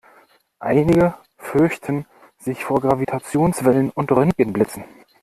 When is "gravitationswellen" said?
2.81-3.91